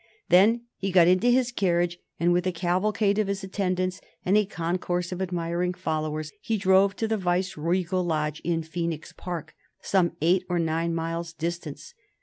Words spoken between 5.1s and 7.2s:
of admiring followers he drove to the